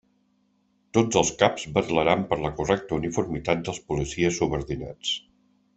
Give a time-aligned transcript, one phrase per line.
[0.97, 5.17] Tots els caps vetlaran per la correcta uniformitat dels policies subordinats.